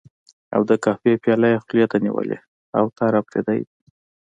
او 0.55 0.61
د 0.69 0.71
قهوې 0.83 1.13
پياله 1.23 1.47
یې 1.53 1.61
خولې 1.63 1.85
ته 1.91 1.97
نیولې، 2.05 2.37
اوتر 2.79 3.11
اپرېدی 3.21 3.59
دی. 3.67 3.71